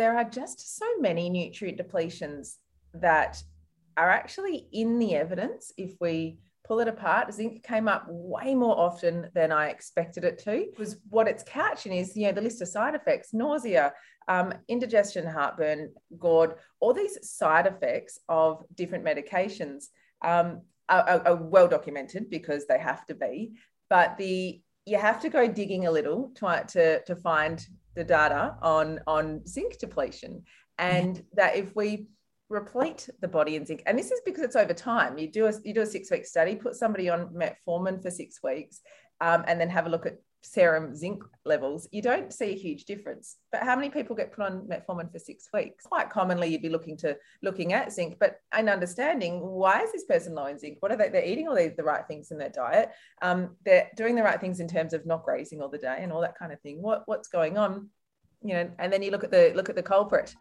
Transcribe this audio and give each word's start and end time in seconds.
there 0.00 0.16
are 0.16 0.24
just 0.24 0.78
so 0.78 0.86
many 0.98 1.28
nutrient 1.28 1.78
depletions 1.78 2.54
that 2.94 3.42
are 3.98 4.08
actually 4.08 4.66
in 4.72 4.98
the 4.98 5.14
evidence 5.14 5.74
if 5.76 5.92
we 6.00 6.38
pull 6.66 6.80
it 6.80 6.88
apart. 6.88 7.34
Zinc 7.34 7.62
came 7.62 7.86
up 7.86 8.06
way 8.08 8.54
more 8.54 8.78
often 8.78 9.28
than 9.34 9.52
I 9.52 9.68
expected 9.68 10.24
it 10.24 10.38
to. 10.44 10.68
Was 10.78 10.96
what 11.10 11.28
it's 11.28 11.42
catching 11.42 11.92
is, 11.92 12.16
you 12.16 12.24
know, 12.24 12.32
the 12.32 12.40
list 12.40 12.62
of 12.62 12.68
side 12.68 12.94
effects, 12.94 13.34
nausea, 13.34 13.92
um, 14.26 14.54
indigestion, 14.68 15.26
heartburn, 15.26 15.92
GERD. 16.18 16.54
all 16.80 16.94
these 16.94 17.18
side 17.30 17.66
effects 17.66 18.18
of 18.26 18.64
different 18.74 19.04
medications 19.04 19.88
um, 20.22 20.62
are, 20.88 21.20
are 21.26 21.36
well 21.36 21.68
documented 21.68 22.30
because 22.30 22.66
they 22.66 22.78
have 22.78 23.04
to 23.04 23.14
be. 23.14 23.52
But 23.90 24.16
the 24.16 24.62
you 24.86 24.96
have 24.96 25.20
to 25.20 25.28
go 25.28 25.46
digging 25.46 25.86
a 25.86 25.90
little 25.90 26.32
to, 26.36 26.64
to, 26.68 27.04
to 27.04 27.16
find 27.16 27.66
the 27.94 28.04
data 28.04 28.56
on, 28.62 29.00
on 29.06 29.46
zinc 29.46 29.78
depletion. 29.78 30.42
And 30.78 31.22
that 31.34 31.56
if 31.56 31.74
we 31.76 32.06
replete 32.48 33.08
the 33.20 33.28
body 33.28 33.56
in 33.56 33.66
zinc, 33.66 33.82
and 33.86 33.98
this 33.98 34.10
is 34.10 34.20
because 34.24 34.44
it's 34.44 34.56
over 34.56 34.74
time, 34.74 35.18
you 35.18 35.30
do 35.30 35.46
a, 35.46 35.52
you 35.62 35.74
do 35.74 35.82
a 35.82 35.86
six 35.86 36.10
week 36.10 36.26
study, 36.26 36.56
put 36.56 36.74
somebody 36.74 37.08
on 37.08 37.28
metformin 37.28 38.02
for 38.02 38.10
six 38.10 38.42
weeks, 38.42 38.80
um, 39.20 39.44
and 39.46 39.60
then 39.60 39.68
have 39.68 39.86
a 39.86 39.90
look 39.90 40.06
at 40.06 40.18
serum 40.42 40.94
zinc 40.94 41.22
levels, 41.44 41.88
you 41.92 42.02
don't 42.02 42.32
see 42.32 42.46
a 42.46 42.56
huge 42.56 42.84
difference. 42.84 43.36
But 43.52 43.62
how 43.62 43.76
many 43.76 43.90
people 43.90 44.16
get 44.16 44.32
put 44.32 44.44
on 44.44 44.66
metformin 44.66 45.12
for 45.12 45.18
six 45.18 45.48
weeks? 45.52 45.84
Quite 45.84 46.10
commonly, 46.10 46.48
you'd 46.48 46.62
be 46.62 46.68
looking 46.68 46.96
to 46.98 47.16
looking 47.42 47.72
at 47.72 47.92
zinc, 47.92 48.16
but 48.18 48.40
in 48.58 48.68
understanding 48.68 49.40
why 49.40 49.82
is 49.82 49.92
this 49.92 50.04
person 50.04 50.34
low 50.34 50.46
in 50.46 50.58
zinc? 50.58 50.78
What 50.80 50.92
are 50.92 50.96
they? 50.96 51.08
They're 51.08 51.24
eating 51.24 51.48
all 51.48 51.54
the, 51.54 51.74
the 51.76 51.84
right 51.84 52.06
things 52.06 52.30
in 52.30 52.38
their 52.38 52.48
diet. 52.50 52.90
Um, 53.22 53.56
they're 53.64 53.90
doing 53.96 54.14
the 54.14 54.22
right 54.22 54.40
things 54.40 54.60
in 54.60 54.68
terms 54.68 54.92
of 54.92 55.06
not 55.06 55.24
grazing 55.24 55.60
all 55.60 55.68
the 55.68 55.78
day 55.78 55.98
and 56.00 56.12
all 56.12 56.20
that 56.22 56.38
kind 56.38 56.52
of 56.52 56.60
thing. 56.60 56.82
What 56.82 57.02
what's 57.06 57.28
going 57.28 57.58
on? 57.58 57.88
You 58.42 58.54
know, 58.54 58.70
and 58.78 58.92
then 58.92 59.02
you 59.02 59.10
look 59.10 59.24
at 59.24 59.30
the 59.30 59.52
look 59.54 59.68
at 59.68 59.76
the 59.76 59.82
culprit. 59.82 60.34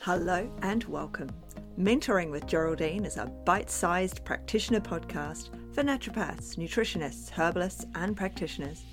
Hello 0.00 0.50
and 0.62 0.84
welcome. 0.84 1.30
Mentoring 1.78 2.30
with 2.30 2.46
Geraldine 2.46 3.04
is 3.04 3.16
a 3.16 3.26
bite 3.26 3.70
sized 3.70 4.24
practitioner 4.24 4.80
podcast 4.80 5.48
for 5.74 5.82
naturopaths, 5.82 6.54
nutritionists, 6.56 7.30
herbalists, 7.30 7.84
and 7.96 8.16
practitioners. 8.16 8.84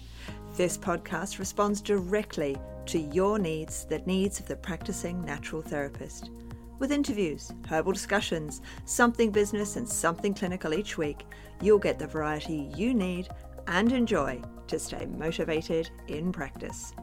This 0.58 0.80
podcast 0.80 1.38
responds 1.38 1.80
directly 1.80 2.58
to 2.88 2.98
your 2.98 3.38
needs, 3.38 3.86
the 3.86 4.00
needs 4.00 4.40
of 4.40 4.48
the 4.48 4.56
practicing 4.56 5.24
natural 5.24 5.62
therapist. 5.62 6.32
With 6.80 6.92
interviews, 6.92 7.52
herbal 7.70 7.92
discussions, 7.92 8.62
something 8.86 9.30
business, 9.30 9.76
and 9.76 9.88
something 9.88 10.34
clinical 10.34 10.74
each 10.74 10.98
week, 10.98 11.24
you'll 11.62 11.78
get 11.78 12.00
the 12.00 12.08
variety 12.08 12.72
you 12.76 12.96
need 12.96 13.30
and 13.68 13.92
enjoy 13.92 14.42
to 14.66 14.80
stay 14.80 15.06
motivated 15.06 15.92
in 16.08 16.32
practice. 16.32 16.94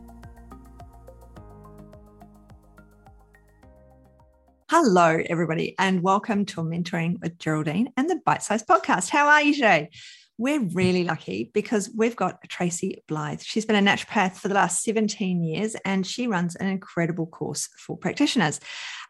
Hello, 4.70 5.18
everybody, 5.30 5.74
and 5.78 6.02
welcome 6.02 6.44
to 6.44 6.60
Mentoring 6.60 7.18
with 7.22 7.38
Geraldine 7.38 7.90
and 7.96 8.10
the 8.10 8.20
Bite 8.26 8.42
Size 8.42 8.62
Podcast. 8.62 9.08
How 9.08 9.26
are 9.26 9.40
you 9.40 9.54
today? 9.54 9.88
We're 10.36 10.60
really 10.60 11.04
lucky 11.04 11.50
because 11.54 11.88
we've 11.96 12.14
got 12.14 12.46
Tracee 12.50 13.02
Blythe. 13.08 13.40
She's 13.40 13.64
been 13.64 13.82
a 13.82 13.90
naturopath 13.90 14.34
for 14.34 14.48
the 14.48 14.54
last 14.54 14.84
17 14.84 15.42
years 15.42 15.74
and 15.86 16.06
she 16.06 16.26
runs 16.26 16.54
an 16.54 16.66
incredible 16.66 17.26
course 17.26 17.70
for 17.78 17.96
practitioners. 17.96 18.60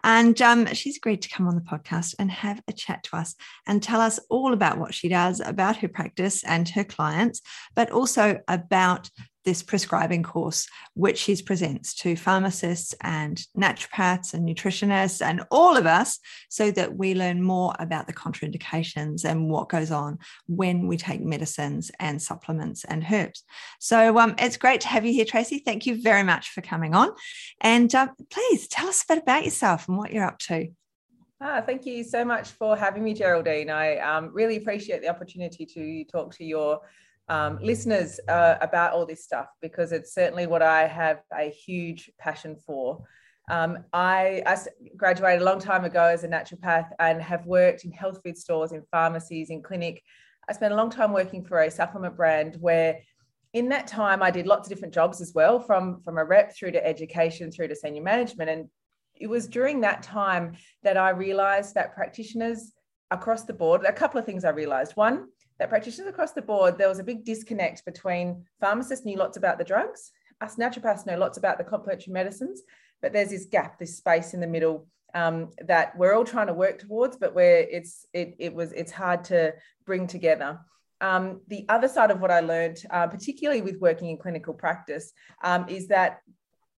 And 0.05 0.41
um, 0.41 0.73
she's 0.75 0.97
agreed 0.97 1.23
to 1.23 1.29
come 1.29 1.48
on 1.48 1.56
the 1.56 1.61
podcast 1.61 2.14
and 2.20 2.31
have 2.31 2.62
a 2.69 2.73
chat 2.73 3.03
to 3.05 3.17
us 3.17 3.34
and 3.67 3.83
tell 3.83 4.01
us 4.01 4.20
all 4.31 4.53
about 4.53 4.79
what 4.79 4.95
she 4.95 5.09
does, 5.09 5.41
about 5.41 5.79
her 5.79 5.89
practice 5.89 6.45
and 6.45 6.69
her 6.69 6.84
clients, 6.84 7.42
but 7.75 7.91
also 7.91 8.39
about 8.47 9.11
this 9.49 9.63
prescribing 9.63 10.23
course, 10.23 10.69
which 10.93 11.17
she 11.17 11.43
presents 11.43 11.95
to 11.95 12.15
pharmacists 12.15 12.95
and 13.01 13.41
naturopaths 13.57 14.35
and 14.35 14.47
nutritionists 14.47 15.25
and 15.25 15.43
all 15.51 15.75
of 15.75 15.87
us 15.87 16.19
so 16.51 16.71
that 16.71 16.95
we 16.99 17.15
learn 17.15 17.43
more 17.43 17.75
about 17.79 18.07
the 18.07 18.13
contraindications 18.13 19.25
and 19.25 19.49
what 19.49 19.71
goes 19.71 19.91
on 19.91 20.19
when 20.49 20.87
we 20.87 20.99
take 20.99 21.23
medicines 21.23 21.91
and 21.98 22.20
supplements 22.20 22.85
and 22.85 23.07
herbs. 23.11 23.42
So 23.81 24.19
um, 24.19 24.35
it's 24.37 24.58
great 24.58 24.83
to 24.83 24.89
have 24.89 25.07
you 25.07 25.14
here, 25.14 25.25
Tracee. 25.25 25.63
Thank 25.64 25.87
you 25.87 26.03
very 26.03 26.25
much 26.25 26.51
for 26.51 26.61
coming 26.61 26.95
on. 26.95 27.13
And 27.63 27.95
uh, 27.95 28.08
please 28.29 28.69
tell 28.69 28.89
us 28.89 29.03
a 29.03 29.14
bit 29.14 29.23
about 29.23 29.47
yourself 29.47 29.89
and 29.89 29.97
what 29.97 30.13
you're 30.13 30.27
up 30.27 30.39
to. 30.41 30.69
Ah, 31.41 31.63
thank 31.64 31.87
you 31.87 32.05
so 32.05 32.23
much 32.23 32.51
for 32.51 32.77
having 32.77 33.03
me, 33.03 33.14
Geraldine. 33.14 33.70
I 33.70 33.97
um, 33.97 34.29
really 34.35 34.57
appreciate 34.58 35.01
the 35.01 35.08
opportunity 35.08 35.64
to 35.64 36.05
talk 36.05 36.35
to 36.35 36.45
your 36.45 36.81
um, 37.28 37.58
listeners 37.61 38.20
uh, 38.28 38.56
about 38.61 38.92
all 38.92 39.05
this 39.05 39.24
stuff 39.24 39.46
because 39.61 39.92
it's 39.92 40.14
certainly 40.14 40.46
what 40.46 40.62
I 40.62 40.86
have 40.86 41.20
a 41.36 41.50
huge 41.50 42.11
passion 42.18 42.56
for. 42.66 43.05
Um, 43.50 43.84
I, 43.92 44.42
I, 44.46 44.56
graduated 44.96 45.42
a 45.42 45.44
long 45.44 45.58
time 45.58 45.84
ago 45.84 46.02
as 46.02 46.22
a 46.22 46.28
naturopath 46.28 46.89
and 46.98 47.20
have 47.22 47.46
worked 47.46 47.84
in 47.84 47.92
health 47.92 48.20
food 48.22 48.36
stores, 48.36 48.72
in 48.72 48.83
pharmacies, 48.90 49.48
in 49.50 49.62
clinic. 49.62 50.02
I 50.48 50.52
spent 50.52 50.72
a 50.72 50.77
long 50.77 50.90
time 50.90 51.12
working 51.12 51.44
for 51.44 51.61
a 51.61 51.70
supplement 51.70 52.16
brand 52.16 52.56
where 52.61 52.98
in 53.55 53.70
that 53.70 53.86
time 53.86 54.22
I 54.22 54.30
did 54.30 54.46
lots 54.46 54.68
of 54.68 54.74
different 54.74 54.92
jobs 54.92 55.20
as 55.20 55.33
well, 55.34 55.60
from, 55.60 56.02
from 56.02 56.18
a 56.18 56.24
rep 56.24 56.55
through 56.55 56.72
to 56.72 56.86
education, 56.86 57.50
through 57.50 57.68
to 57.68 57.77
senior 57.77 58.02
management. 58.02 58.50
And 58.50 58.68
it 59.14 59.28
was 59.28 59.46
during 59.46 59.80
that 59.80 60.02
time 60.02 60.56
that 60.83 60.96
I 60.96 61.10
realized 61.10 61.74
that 61.74 61.95
practitioners 61.95 62.72
across 63.10 63.45
the 63.45 63.55
board, 63.55 63.84
a 63.84 63.92
couple 63.92 64.18
of 64.18 64.27
things 64.27 64.45
I 64.45 64.50
realized. 64.50 64.92
One, 64.92 65.28
that 65.58 65.69
practitioners 65.69 66.08
across 66.08 66.33
the 66.33 66.42
board, 66.42 66.79
there 66.79 66.89
was 66.89 66.98
a 66.98 67.05
big 67.05 67.24
disconnect 67.24 67.85
between 67.85 68.45
pharmacists 68.61 69.05
knew 69.05 69.17
lots 69.17 69.36
about 69.36 69.58
the 69.58 69.64
drugs, 69.64 70.13
us 70.41 70.57
naturopaths 70.57 71.07
know 71.07 71.19
lots 71.19 71.39
about 71.39 71.58
the 71.58 71.64
complementary 71.64 72.13
medicines, 72.13 72.63
but 73.02 73.13
there's 73.13 73.30
this 73.30 73.46
gap, 73.46 73.79
this 73.79 73.96
space 73.96 74.35
in 74.35 74.41
the 74.41 74.46
middle 74.46 74.86
um, 75.14 75.51
that 75.67 75.96
we're 75.96 76.14
all 76.14 76.24
trying 76.24 76.46
to 76.48 76.55
work 76.55 76.79
towards, 76.79 77.17
but 77.17 77.35
where 77.35 77.58
it's 77.58 78.07
it, 78.13 78.36
it 78.39 78.55
was 78.55 78.73
it's 78.73 78.92
hard 78.92 79.24
to 79.24 79.55
bring 79.86 80.07
together. 80.07 80.58
Um, 81.01 81.41
the 81.48 81.64
other 81.69 81.89
side 81.89 82.11
of 82.11 82.20
what 82.20 82.30
I 82.30 82.40
learned, 82.40 82.83
uh, 82.90 83.07
particularly 83.07 83.63
with 83.63 83.80
working 83.80 84.11
in 84.11 84.19
clinical 84.19 84.52
practice, 84.52 85.13
um, 85.42 85.69
is 85.69 85.89
that 85.89 86.20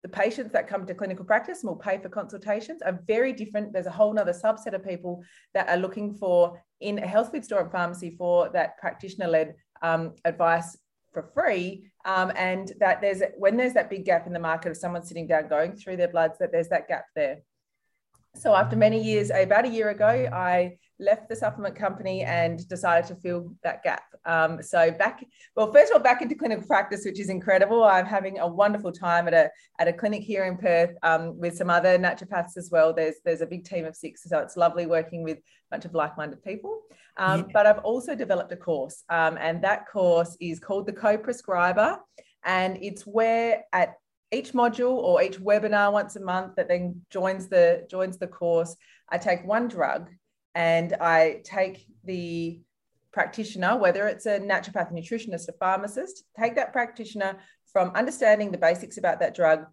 the 0.02 0.08
patients 0.08 0.52
that 0.52 0.68
come 0.68 0.86
to 0.86 0.94
clinical 0.94 1.24
practice 1.24 1.62
and 1.62 1.68
will 1.68 1.76
pay 1.76 1.98
for 1.98 2.08
consultations 2.08 2.80
are 2.82 3.00
very 3.06 3.32
different. 3.32 3.72
There's 3.72 3.86
a 3.86 3.90
whole 3.90 4.18
other 4.18 4.32
subset 4.32 4.72
of 4.72 4.84
people 4.84 5.22
that 5.54 5.68
are 5.68 5.76
looking 5.76 6.14
for 6.14 6.62
in 6.80 6.98
a 6.98 7.06
health 7.06 7.30
food 7.32 7.44
store 7.44 7.60
and 7.60 7.72
pharmacy 7.72 8.14
for 8.16 8.48
that 8.50 8.78
practitioner 8.78 9.28
led 9.28 9.54
um, 9.82 10.14
advice 10.24 10.76
for 11.12 11.30
free. 11.34 11.90
Um, 12.04 12.32
and 12.34 12.72
that 12.80 13.02
there's 13.02 13.22
when 13.36 13.58
there's 13.58 13.74
that 13.74 13.90
big 13.90 14.06
gap 14.06 14.26
in 14.26 14.32
the 14.32 14.38
market 14.38 14.70
of 14.70 14.76
someone 14.76 15.04
sitting 15.04 15.26
down 15.26 15.48
going 15.48 15.74
through 15.74 15.98
their 15.98 16.08
bloods, 16.08 16.38
that 16.38 16.50
there's 16.50 16.68
that 16.68 16.88
gap 16.88 17.04
there. 17.14 17.40
So 18.36 18.54
after 18.54 18.76
many 18.76 19.02
years, 19.02 19.30
about 19.30 19.64
a 19.64 19.68
year 19.68 19.90
ago, 19.90 20.06
I 20.32 20.78
left 21.00 21.28
the 21.28 21.36
supplement 21.36 21.74
company 21.74 22.22
and 22.22 22.66
decided 22.68 23.08
to 23.08 23.14
fill 23.16 23.54
that 23.64 23.82
gap. 23.82 24.04
Um, 24.24 24.62
so 24.62 24.90
back, 24.90 25.24
well, 25.56 25.72
first 25.72 25.90
of 25.90 25.96
all, 25.96 26.02
back 26.02 26.22
into 26.22 26.34
clinical 26.34 26.66
practice, 26.66 27.04
which 27.04 27.18
is 27.18 27.28
incredible. 27.28 27.82
I'm 27.82 28.06
having 28.06 28.38
a 28.38 28.46
wonderful 28.46 28.92
time 28.92 29.26
at 29.26 29.34
a 29.34 29.50
at 29.78 29.88
a 29.88 29.92
clinic 29.92 30.22
here 30.22 30.44
in 30.44 30.58
Perth 30.58 30.94
um, 31.02 31.38
with 31.38 31.56
some 31.56 31.70
other 31.70 31.98
naturopaths 31.98 32.56
as 32.56 32.70
well. 32.70 32.92
There's 32.92 33.16
there's 33.24 33.40
a 33.40 33.46
big 33.46 33.64
team 33.64 33.84
of 33.84 33.96
six, 33.96 34.22
so 34.24 34.38
it's 34.38 34.56
lovely 34.56 34.86
working 34.86 35.22
with 35.24 35.38
a 35.38 35.42
bunch 35.70 35.84
of 35.84 35.94
like-minded 35.94 36.42
people. 36.44 36.82
Um, 37.16 37.40
yeah. 37.40 37.46
But 37.52 37.66
I've 37.66 37.78
also 37.78 38.14
developed 38.14 38.52
a 38.52 38.56
course, 38.56 39.02
um, 39.08 39.38
and 39.40 39.62
that 39.64 39.86
course 39.90 40.36
is 40.40 40.60
called 40.60 40.86
the 40.86 40.92
Co-Prescriber, 40.92 41.98
and 42.44 42.78
it's 42.80 43.02
where 43.02 43.64
at 43.72 43.94
each 44.32 44.52
module 44.52 44.92
or 44.92 45.22
each 45.22 45.38
webinar 45.40 45.92
once 45.92 46.16
a 46.16 46.20
month 46.20 46.54
that 46.56 46.68
then 46.68 47.00
joins 47.10 47.48
the 47.48 47.86
joins 47.90 48.18
the 48.18 48.26
course 48.26 48.76
i 49.10 49.18
take 49.18 49.44
one 49.44 49.66
drug 49.66 50.08
and 50.54 50.94
I 51.00 51.42
take 51.44 51.86
the 52.04 52.60
practitioner, 53.12 53.76
whether 53.76 54.06
it's 54.06 54.26
a 54.26 54.40
naturopath, 54.40 54.92
nutritionist, 54.92 55.48
a 55.48 55.52
pharmacist, 55.52 56.24
take 56.38 56.54
that 56.56 56.72
practitioner 56.72 57.38
from 57.72 57.90
understanding 57.94 58.50
the 58.50 58.58
basics 58.58 58.98
about 58.98 59.20
that 59.20 59.34
drug. 59.34 59.66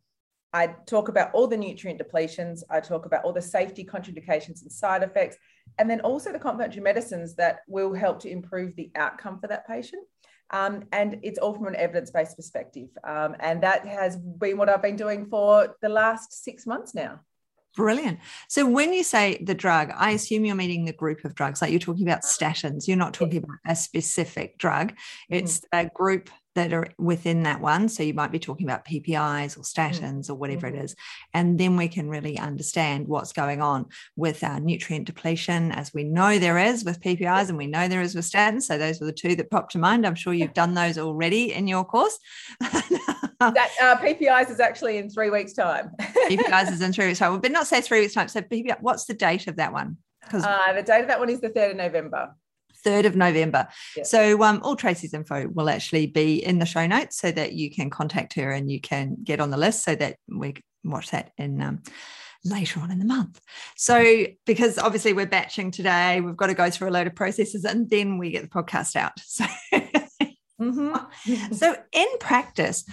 I 0.54 0.68
talk 0.86 1.10
about 1.10 1.32
all 1.34 1.48
the 1.48 1.58
nutrient 1.58 2.02
depletions. 2.02 2.62
I 2.70 2.80
talk 2.80 3.06
about 3.06 3.26
all 3.26 3.34
the 3.34 3.42
safety 3.42 3.84
contraindications 3.84 4.62
and 4.62 4.72
side 4.72 5.04
effects, 5.04 5.38
and 5.78 5.90
then 5.90 6.02
also 6.02 6.32
the 6.32 6.40
complementary 6.40 6.82
medicines 6.82 7.36
that 7.36 7.60
will 7.68 7.94
help 7.94 8.20
to 8.22 8.30
improve 8.30 8.76
the 8.76 8.92
outcome 8.96 9.40
for 9.40 9.48
that 9.48 9.68
patient. 9.68 10.04
Um, 10.52 10.86
and 10.92 11.20
it's 11.24 11.40
all 11.40 11.54
from 11.54 11.68
an 11.68 11.76
evidence 11.76 12.12
based 12.12 12.36
perspective. 12.36 12.90
Um, 13.04 13.36
and 13.40 13.62
that 13.64 13.86
has 13.86 14.16
been 14.16 14.58
what 14.58 14.70
I've 14.70 14.82
been 14.82 14.96
doing 14.96 15.28
for 15.28 15.76
the 15.82 15.90
last 15.90 16.44
six 16.44 16.66
months 16.66 16.96
now. 16.96 17.20
Brilliant. 17.76 18.18
So 18.48 18.68
when 18.68 18.92
you 18.92 19.04
say 19.04 19.38
the 19.40 19.54
drug, 19.54 19.92
I 19.96 20.12
assume 20.12 20.46
you're 20.46 20.56
meaning 20.56 20.86
the 20.86 20.94
group 20.94 21.24
of 21.26 21.36
drugs, 21.36 21.62
like 21.62 21.70
you're 21.70 21.80
talking 21.80 22.08
about 22.08 22.24
statins. 22.24 22.88
You're 22.88 22.98
not 22.98 23.14
talking 23.14 23.38
about 23.38 23.58
a 23.68 23.76
specific 23.76 24.58
drug. 24.58 24.94
It's 25.30 25.60
mm. 25.60 25.66
a 25.74 25.90
group 25.94 26.32
that 26.58 26.74
are 26.74 26.88
within 26.98 27.44
that 27.44 27.62
one. 27.62 27.88
So 27.88 28.02
you 28.02 28.16
might 28.16 28.32
be 28.32 28.40
talking 28.40 28.66
about 28.66 28.84
PPIs 28.84 29.58
or 29.58 29.62
statins 29.62 30.26
mm. 30.26 30.32
or 30.32 30.36
whatever 30.36 30.68
mm-hmm. 30.68 30.80
it 30.80 30.86
is. 30.86 30.96
And 31.32 31.60
then 31.60 31.78
we 31.78 31.88
can 31.88 32.10
really 32.10 32.40
understand 32.40 33.08
what's 33.08 33.32
going 33.32 33.62
on 33.62 33.86
with 34.16 34.44
our 34.44 34.60
nutrient 34.60 35.06
depletion, 35.06 35.72
as 35.72 35.94
we 35.94 36.04
know 36.04 36.40
there 36.40 36.58
is 36.58 36.84
with 36.84 37.00
PPIs 37.00 37.50
and 37.50 37.60
we 37.60 37.68
know 37.68 37.88
there 37.88 38.02
is 38.02 38.16
with 38.16 38.26
statins. 38.26 38.64
So 38.64 38.80
those 38.80 39.00
were 39.00 39.06
the 39.06 39.14
two 39.14 39.36
that 39.36 39.52
popped 39.52 39.74
to 39.74 39.78
mind. 39.78 40.06
I'm 40.06 40.16
sure 40.16 40.34
you've 40.34 40.56
done 40.56 40.74
those 40.74 40.98
already 40.98 41.54
in 41.54 41.68
your 41.68 41.86
course. 41.86 42.18
that 42.60 43.70
uh, 43.80 43.96
PPIs 43.98 44.50
is 44.50 44.60
actually 44.60 44.98
in 44.98 45.12
three 45.12 45.30
weeks' 45.30 45.54
time. 45.54 45.92
PPIs 46.00 46.72
is 46.72 46.82
in 46.82 46.92
three 46.92 47.06
weeks' 47.06 47.20
time, 47.20 47.40
but 47.40 47.52
not 47.52 47.68
say 47.68 47.82
three 47.82 48.00
weeks' 48.00 48.16
time. 48.16 48.30
So 48.30 48.42
PPI, 48.42 48.78
what's 48.82 49.06
the 49.06 49.14
date 49.14 49.46
of 49.46 49.58
that 49.58 49.74
one? 49.74 49.98
Because 50.22 50.44
uh, 50.44 50.74
the 50.74 50.82
date 50.82 51.02
of 51.02 51.08
that 51.08 51.20
one 51.20 51.30
is 51.30 51.40
the 51.40 51.50
third 51.50 51.72
of 51.72 51.78
November. 51.78 52.32
3rd 52.86 53.06
of 53.06 53.16
November. 53.16 53.68
So 54.04 54.44
um, 54.44 54.62
all 54.64 54.76
Tracee's 54.76 55.14
info 55.14 55.48
will 55.48 55.70
actually 55.70 56.08
be 56.08 56.44
in 56.44 56.60
the 56.60 56.66
show 56.66 56.86
notes 56.88 57.18
so 57.20 57.32
that 57.32 57.54
you 57.54 57.72
can 57.72 57.90
contact 57.90 58.34
her 58.36 58.52
and 58.52 58.72
you 58.72 58.82
can 58.82 59.18
get 59.24 59.40
on 59.40 59.50
the 59.50 59.58
list 59.58 59.84
so 59.84 59.96
that 59.96 60.18
we 60.28 60.54
can 60.54 60.64
watch 60.84 61.12
that 61.12 61.32
in 61.38 61.62
um, 61.62 61.84
later 62.44 62.80
on 62.80 62.92
in 62.92 63.00
the 63.00 63.06
month. 63.06 63.40
So 63.76 64.26
because 64.46 64.78
obviously 64.78 65.14
we're 65.14 65.26
batching 65.26 65.72
today, 65.72 66.22
we've 66.22 66.38
got 66.38 66.48
to 66.48 66.54
go 66.54 66.70
through 66.70 66.90
a 66.90 66.92
load 66.92 67.08
of 67.08 67.16
processes 67.16 67.66
and 67.66 67.90
then 67.90 68.18
we 68.18 68.32
get 68.32 68.44
the 68.44 68.50
podcast 68.50 68.96
out. 68.96 69.14
So 70.60 70.66
mm-hmm. 70.66 71.54
so 71.54 71.76
in 71.92 72.08
practice, 72.20 72.84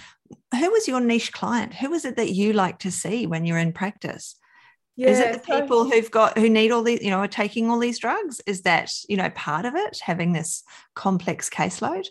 who 0.51 0.71
was 0.71 0.87
your 0.87 0.99
niche 0.99 1.33
client? 1.33 1.73
Who 1.73 1.89
was 1.89 2.05
it 2.05 2.17
that 2.17 2.31
you 2.31 2.53
like 2.53 2.79
to 2.79 2.91
see 2.91 3.25
when 3.25 3.43
you're 3.45 3.57
in 3.57 3.73
practice? 3.73 4.35
Yeah, 4.95 5.09
is 5.09 5.19
it 5.19 5.33
the 5.33 5.39
people 5.39 5.89
who've 5.89 6.09
got 6.09 6.37
who 6.37 6.49
need 6.49 6.71
all 6.71 6.81
these, 6.81 7.01
you 7.01 7.09
know, 7.09 7.19
are 7.19 7.27
taking 7.27 7.69
all 7.69 7.79
these 7.79 7.99
drugs? 7.99 8.41
Is 8.45 8.61
that, 8.61 8.91
you 9.09 9.17
know, 9.17 9.29
part 9.31 9.65
of 9.65 9.75
it, 9.75 9.99
having 10.01 10.31
this 10.31 10.63
complex 10.93 11.49
caseload? 11.49 12.05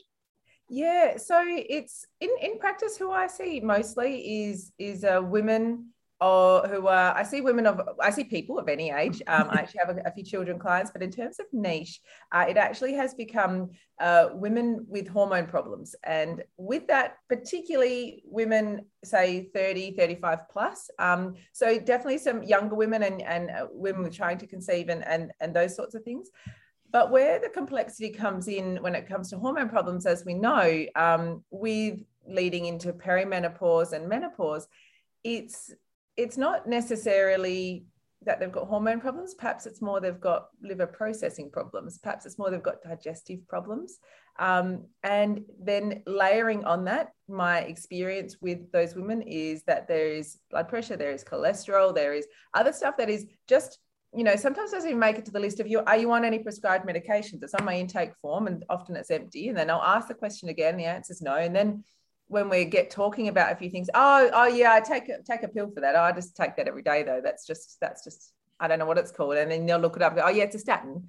Yeah, 0.68 1.16
so 1.16 1.42
it's 1.46 2.06
in 2.20 2.30
in 2.42 2.58
practice 2.58 2.96
who 2.96 3.10
I 3.10 3.26
see 3.26 3.60
mostly 3.60 4.44
is 4.48 4.72
is 4.78 5.04
uh, 5.04 5.20
women 5.22 5.93
or 6.20 6.66
who 6.68 6.86
are 6.86 7.16
I 7.16 7.22
see 7.22 7.40
women 7.40 7.66
of 7.66 7.80
I 8.00 8.10
see 8.10 8.24
people 8.24 8.58
of 8.58 8.68
any 8.68 8.90
age. 8.90 9.20
Um, 9.26 9.48
I 9.50 9.56
actually 9.56 9.80
have 9.84 9.96
a, 9.96 10.02
a, 10.06 10.12
few 10.12 10.22
children 10.22 10.58
clients, 10.58 10.90
but 10.90 11.02
in 11.02 11.10
terms 11.10 11.40
of 11.40 11.46
niche, 11.52 12.00
uh, 12.32 12.46
it 12.48 12.56
actually 12.56 12.94
has 12.94 13.14
become 13.14 13.70
uh, 14.00 14.28
women 14.32 14.86
with 14.88 15.08
hormone 15.08 15.46
problems, 15.46 15.94
and 16.04 16.42
with 16.56 16.86
that, 16.86 17.16
particularly 17.28 18.22
women 18.26 18.86
say 19.04 19.50
30, 19.52 19.96
35 19.96 20.48
plus. 20.50 20.88
Um, 20.98 21.34
so 21.52 21.78
definitely 21.78 22.18
some 22.18 22.42
younger 22.42 22.76
women 22.76 23.02
and 23.02 23.20
and 23.22 23.50
uh, 23.50 23.66
women 23.72 24.10
trying 24.10 24.38
to 24.38 24.46
conceive 24.46 24.88
and 24.88 25.04
and 25.06 25.32
and 25.40 25.54
those 25.54 25.74
sorts 25.74 25.94
of 25.94 26.04
things. 26.04 26.30
But 26.90 27.10
where 27.10 27.40
the 27.40 27.48
complexity 27.48 28.10
comes 28.10 28.46
in 28.46 28.76
when 28.76 28.94
it 28.94 29.08
comes 29.08 29.28
to 29.30 29.38
hormone 29.38 29.68
problems, 29.68 30.06
as 30.06 30.24
we 30.24 30.34
know, 30.34 30.86
um, 30.94 31.42
with 31.50 31.98
leading 32.24 32.66
into 32.66 32.92
perimenopause 32.92 33.92
and 33.92 34.08
menopause, 34.08 34.68
it's 35.24 35.72
it's 36.16 36.36
not 36.36 36.68
necessarily 36.68 37.86
that 38.24 38.40
they've 38.40 38.52
got 38.52 38.66
hormone 38.66 39.00
problems. 39.00 39.34
Perhaps 39.34 39.66
it's 39.66 39.82
more 39.82 40.00
they've 40.00 40.20
got 40.20 40.48
liver 40.62 40.86
processing 40.86 41.50
problems. 41.50 41.98
Perhaps 41.98 42.26
it's 42.26 42.38
more 42.38 42.50
they've 42.50 42.62
got 42.62 42.82
digestive 42.82 43.46
problems. 43.48 43.98
Um, 44.38 44.86
and 45.02 45.42
then 45.62 46.02
layering 46.06 46.64
on 46.64 46.84
that, 46.86 47.12
my 47.28 47.60
experience 47.60 48.38
with 48.40 48.70
those 48.72 48.94
women 48.94 49.22
is 49.22 49.62
that 49.64 49.86
there 49.86 50.08
is 50.08 50.38
blood 50.50 50.68
pressure, 50.68 50.96
there 50.96 51.12
is 51.12 51.22
cholesterol, 51.22 51.94
there 51.94 52.14
is 52.14 52.26
other 52.54 52.72
stuff 52.72 52.96
that 52.96 53.10
is 53.10 53.26
just, 53.46 53.78
you 54.12 54.24
know, 54.24 54.36
sometimes 54.36 54.72
doesn't 54.72 54.88
even 54.88 54.98
make 54.98 55.18
it 55.18 55.24
to 55.26 55.30
the 55.30 55.40
list 55.40 55.60
of 55.60 55.68
you. 55.68 55.80
Are 55.80 55.96
you 55.96 56.10
on 56.12 56.24
any 56.24 56.38
prescribed 56.38 56.88
medications? 56.88 57.42
It's 57.42 57.54
on 57.54 57.64
my 57.64 57.76
intake 57.76 58.14
form, 58.22 58.46
and 58.46 58.64
often 58.68 58.96
it's 58.96 59.10
empty. 59.10 59.48
And 59.48 59.58
then 59.58 59.70
I'll 59.70 59.82
ask 59.82 60.08
the 60.08 60.14
question 60.14 60.48
again. 60.48 60.76
The 60.76 60.84
answer 60.84 61.12
is 61.12 61.22
no. 61.22 61.34
And 61.34 61.54
then 61.54 61.84
when 62.28 62.48
we 62.48 62.64
get 62.64 62.90
talking 62.90 63.28
about 63.28 63.52
a 63.52 63.56
few 63.56 63.70
things, 63.70 63.88
oh, 63.94 64.30
oh 64.32 64.46
yeah, 64.46 64.72
I 64.72 64.80
take 64.80 65.10
take 65.24 65.42
a 65.42 65.48
pill 65.48 65.70
for 65.70 65.80
that. 65.80 65.96
Oh, 65.96 66.02
I 66.02 66.12
just 66.12 66.36
take 66.36 66.56
that 66.56 66.68
every 66.68 66.82
day 66.82 67.02
though. 67.02 67.20
That's 67.22 67.46
just 67.46 67.78
that's 67.80 68.04
just 68.04 68.32
I 68.58 68.68
don't 68.68 68.78
know 68.78 68.86
what 68.86 68.98
it's 68.98 69.12
called. 69.12 69.36
And 69.36 69.50
then 69.50 69.66
they'll 69.66 69.78
look 69.78 69.96
it 69.96 70.02
up. 70.02 70.14
Go, 70.16 70.22
oh 70.24 70.30
yeah, 70.30 70.44
it's 70.44 70.56
a 70.56 70.58
statin. 70.58 71.08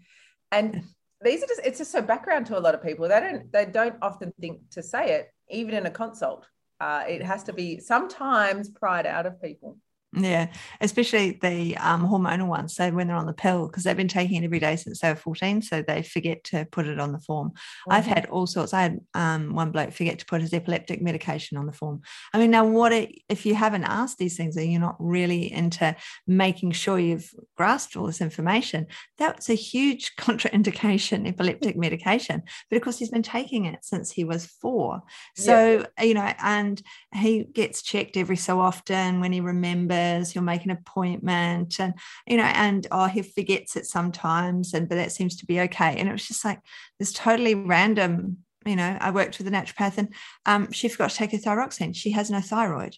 And 0.51 0.83
these 1.21 1.43
are 1.43 1.47
just 1.47 1.61
it's 1.63 1.77
just 1.77 1.91
so 1.91 2.01
background 2.01 2.47
to 2.47 2.57
a 2.57 2.59
lot 2.59 2.75
of 2.75 2.83
people. 2.83 3.07
They 3.07 3.19
don't 3.19 3.51
they 3.51 3.65
don't 3.65 3.95
often 4.01 4.33
think 4.39 4.61
to 4.71 4.83
say 4.83 5.13
it 5.15 5.31
even 5.49 5.73
in 5.73 5.85
a 5.85 5.91
consult. 5.91 6.47
Uh, 6.79 7.03
it 7.07 7.23
has 7.23 7.43
to 7.43 7.53
be 7.53 7.79
sometimes 7.79 8.69
pried 8.69 9.05
out 9.05 9.25
of 9.25 9.41
people. 9.41 9.77
Yeah, 10.13 10.47
especially 10.79 11.31
the 11.41 11.75
um, 11.77 12.07
hormonal 12.07 12.47
ones. 12.47 12.73
So 12.73 12.89
when 12.91 13.07
they're 13.07 13.17
on 13.17 13.25
the 13.25 13.33
pill, 13.33 13.67
because 13.67 13.83
they've 13.83 13.97
been 13.97 14.07
taking 14.07 14.41
it 14.41 14.45
every 14.45 14.59
day 14.59 14.77
since 14.77 15.01
they 15.01 15.09
were 15.09 15.15
14, 15.15 15.61
so 15.61 15.81
they 15.81 16.03
forget 16.03 16.43
to 16.45 16.65
put 16.71 16.87
it 16.87 16.99
on 16.99 17.11
the 17.11 17.19
form. 17.19 17.49
Mm-hmm. 17.49 17.91
I've 17.91 18.05
had 18.05 18.25
all 18.27 18.47
sorts. 18.47 18.73
I 18.73 18.81
had 18.83 18.99
um, 19.13 19.53
one 19.53 19.71
bloke 19.71 19.91
forget 19.91 20.19
to 20.19 20.25
put 20.25 20.41
his 20.41 20.53
epileptic 20.53 21.01
medication 21.01 21.57
on 21.57 21.65
the 21.65 21.73
form. 21.73 22.01
I 22.33 22.39
mean, 22.39 22.51
now 22.51 22.65
what 22.65 22.93
it, 22.93 23.13
if 23.27 23.45
you 23.45 23.55
haven't 23.55 23.83
asked 23.83 24.17
these 24.17 24.37
things 24.37 24.55
and 24.55 24.71
you're 24.71 24.79
not 24.79 24.95
really 24.99 25.51
into 25.51 25.93
making 26.25 26.71
sure 26.71 26.97
you've 26.97 27.29
grasped 27.57 27.97
all 27.97 28.05
this 28.07 28.21
information? 28.21 28.87
That's 29.17 29.49
a 29.49 29.55
huge 29.55 30.15
contraindication, 30.19 31.27
epileptic 31.27 31.75
medication. 31.77 32.43
But 32.69 32.77
of 32.77 32.83
course, 32.83 32.99
he's 32.99 33.11
been 33.11 33.23
taking 33.23 33.65
it 33.65 33.83
since 33.83 34.11
he 34.11 34.23
was 34.23 34.45
four. 34.45 35.01
So, 35.35 35.85
yeah. 35.97 36.03
you 36.05 36.13
know, 36.13 36.31
and 36.39 36.81
he 37.13 37.43
gets 37.43 37.81
checked 37.81 38.15
every 38.15 38.37
so 38.37 38.61
often 38.61 39.19
when 39.19 39.33
he 39.33 39.41
remembers 39.41 40.04
he'll 40.31 40.41
make 40.41 40.65
an 40.65 40.71
appointment 40.71 41.79
and 41.79 41.93
you 42.27 42.37
know 42.37 42.43
and 42.43 42.87
oh 42.91 43.05
he 43.05 43.21
forgets 43.21 43.75
it 43.75 43.85
sometimes 43.85 44.73
and 44.73 44.89
but 44.89 44.95
that 44.95 45.11
seems 45.11 45.35
to 45.35 45.45
be 45.45 45.59
okay 45.59 45.95
and 45.97 46.07
it 46.07 46.11
was 46.11 46.27
just 46.27 46.45
like 46.45 46.59
this 46.99 47.13
totally 47.13 47.55
random 47.55 48.37
you 48.65 48.75
know 48.75 48.97
i 49.01 49.11
worked 49.11 49.37
with 49.37 49.47
a 49.47 49.51
naturopath 49.51 49.97
and 49.97 50.13
um, 50.45 50.71
she 50.71 50.87
forgot 50.87 51.09
to 51.09 51.15
take 51.15 51.31
her 51.31 51.37
thyroxine 51.37 51.95
she 51.95 52.11
has 52.11 52.29
no 52.29 52.41
thyroid 52.41 52.97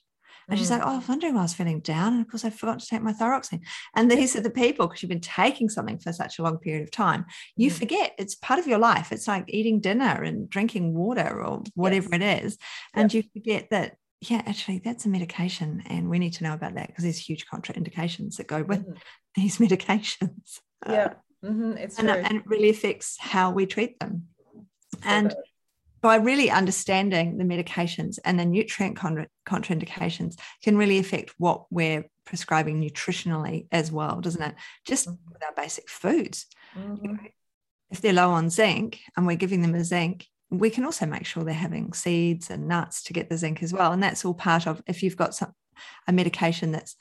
and 0.49 0.57
she's 0.57 0.71
like, 0.71 0.81
mm. 0.81 0.85
Oh, 0.85 0.93
I 0.93 0.97
was 0.97 1.07
wondering 1.09 1.33
why 1.33 1.41
I 1.41 1.43
was 1.43 1.53
feeling 1.53 1.81
down. 1.81 2.13
And 2.13 2.21
of 2.21 2.29
course, 2.29 2.45
I 2.45 2.49
forgot 2.49 2.79
to 2.79 2.87
take 2.87 3.01
my 3.01 3.11
thyroxine. 3.11 3.61
And 3.95 4.09
these 4.09 4.35
are 4.35 4.41
the 4.41 4.49
people, 4.49 4.87
because 4.87 5.03
you've 5.03 5.09
been 5.09 5.19
taking 5.19 5.67
something 5.67 5.99
for 5.99 6.13
such 6.13 6.39
a 6.39 6.41
long 6.41 6.57
period 6.57 6.83
of 6.83 6.91
time, 6.91 7.25
you 7.57 7.69
mm. 7.69 7.73
forget 7.73 8.13
it's 8.17 8.35
part 8.35 8.59
of 8.59 8.67
your 8.67 8.79
life. 8.79 9.11
It's 9.11 9.27
like 9.27 9.45
eating 9.47 9.81
dinner 9.81 10.23
and 10.23 10.49
drinking 10.49 10.93
water 10.93 11.43
or 11.43 11.63
whatever 11.75 12.09
yes. 12.13 12.21
it 12.21 12.45
is. 12.45 12.57
And 12.93 13.13
yep. 13.13 13.25
you 13.25 13.29
forget 13.33 13.67
that 13.71 13.95
yeah, 14.21 14.41
actually, 14.45 14.79
that's 14.79 15.05
a 15.05 15.09
medication, 15.09 15.83
and 15.87 16.09
we 16.09 16.17
need 16.17 16.33
to 16.33 16.43
know 16.43 16.53
about 16.53 16.75
that 16.75 16.87
because 16.87 17.03
there's 17.03 17.17
huge 17.17 17.45
contraindications 17.45 18.37
that 18.37 18.47
go 18.47 18.63
with 18.63 18.81
mm-hmm. 18.81 18.93
these 19.35 19.57
medications. 19.57 20.59
Yeah, 20.87 21.13
mm-hmm. 21.43 21.71
it's 21.71 21.97
and, 21.97 22.07
and, 22.07 22.37
it 22.37 22.43
really 22.45 22.69
affects 22.69 23.17
how 23.19 23.49
we 23.49 23.65
treat 23.65 23.99
them. 23.99 24.27
And 25.01 25.33
by 26.01 26.17
really 26.17 26.51
understanding 26.51 27.39
the 27.39 27.43
medications 27.43 28.19
and 28.23 28.39
the 28.39 28.45
nutrient 28.45 28.95
contra- 28.95 29.27
contraindications 29.49 30.39
can 30.63 30.77
really 30.77 30.99
affect 30.99 31.33
what 31.39 31.65
we're 31.71 32.05
prescribing 32.25 32.79
nutritionally 32.79 33.67
as 33.71 33.91
well, 33.91 34.21
doesn't 34.21 34.41
it? 34.41 34.53
Just 34.85 35.07
mm-hmm. 35.07 35.33
with 35.33 35.43
our 35.43 35.53
basic 35.55 35.89
foods. 35.89 36.45
Mm-hmm. 36.77 37.03
You 37.03 37.13
know, 37.13 37.19
if 37.89 38.01
they're 38.01 38.13
low 38.13 38.31
on 38.31 38.51
zinc 38.51 38.99
and 39.17 39.25
we're 39.25 39.35
giving 39.35 39.63
them 39.63 39.73
a 39.73 39.83
zinc, 39.83 40.27
we 40.49 40.69
can 40.69 40.85
also 40.85 41.05
make 41.05 41.25
sure 41.25 41.43
they're 41.43 41.53
having 41.53 41.93
seeds 41.93 42.49
and 42.49 42.67
nuts 42.67 43.03
to 43.03 43.13
get 43.13 43.29
the 43.29 43.37
zinc 43.37 43.61
as 43.61 43.73
well. 43.73 43.91
And 43.91 44.01
that's 44.01 44.23
all 44.23 44.33
part 44.33 44.67
of 44.67 44.81
if 44.87 45.03
you've 45.03 45.17
got 45.17 45.35
some 45.35 45.53
a 46.07 46.13
medication 46.13 46.71
that's 46.71 46.95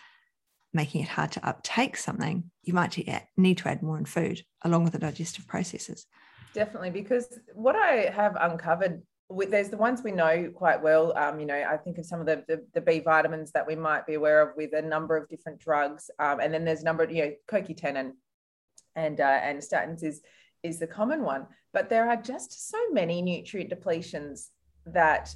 making 0.72 1.02
it 1.02 1.08
hard 1.08 1.32
to 1.32 1.48
uptake 1.48 1.96
something, 1.96 2.50
you 2.62 2.74
might 2.74 2.98
need 3.36 3.58
to 3.58 3.68
add 3.68 3.82
more 3.82 3.96
in 3.96 4.04
food 4.04 4.42
along 4.62 4.84
with 4.84 4.92
the 4.92 4.98
digestive 4.98 5.46
processes. 5.46 6.06
Definitely, 6.52 6.90
because 6.90 7.38
what 7.54 7.76
I 7.76 8.10
have 8.14 8.36
uncovered 8.38 9.02
there's 9.48 9.70
the 9.70 9.76
ones 9.76 10.02
we 10.02 10.12
know 10.12 10.52
quite 10.54 10.80
well. 10.80 11.16
Um, 11.16 11.40
you 11.40 11.46
know, 11.46 11.54
I 11.54 11.76
think 11.76 11.98
of 11.98 12.06
some 12.06 12.20
of 12.20 12.26
the, 12.26 12.44
the, 12.46 12.64
the 12.74 12.80
B 12.80 13.00
vitamins 13.00 13.50
that 13.52 13.66
we 13.66 13.74
might 13.74 14.06
be 14.06 14.14
aware 14.14 14.40
of 14.40 14.56
with 14.56 14.72
a 14.72 14.82
number 14.82 15.16
of 15.16 15.28
different 15.28 15.58
drugs, 15.58 16.10
um, 16.18 16.38
and 16.40 16.54
then 16.54 16.64
there's 16.64 16.82
a 16.82 16.84
number 16.84 17.02
of 17.02 17.10
you 17.10 17.24
know 17.24 17.32
CoQ10 17.50 17.96
and 17.96 18.12
and 18.94 19.20
uh, 19.20 19.40
and 19.42 19.58
statins 19.58 20.04
is 20.04 20.22
is 20.62 20.78
the 20.78 20.86
common 20.86 21.22
one. 21.22 21.46
But 21.72 21.88
there 21.88 22.08
are 22.08 22.16
just 22.16 22.70
so 22.70 22.78
many 22.90 23.22
nutrient 23.22 23.70
depletions 23.70 24.48
that 24.86 25.34